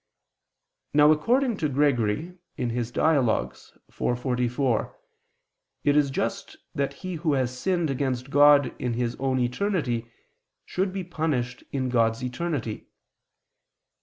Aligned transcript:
Now 0.95 1.11
according 1.11 1.57
to 1.57 1.69
Gregory 1.69 2.35
(Dial. 2.57 3.29
iv, 3.29 3.77
44) 4.19 4.99
it 5.83 5.95
is 5.95 6.09
just 6.09 6.57
that 6.73 6.93
he 7.05 7.15
who 7.17 7.33
has 7.33 7.55
sinned 7.55 7.91
against 7.91 8.31
God 8.31 8.73
in 8.81 8.95
his 8.95 9.15
own 9.17 9.37
eternity 9.37 10.11
should 10.65 10.91
be 10.91 11.03
punished 11.03 11.63
in 11.71 11.89
God's 11.89 12.23
eternity. 12.23 12.87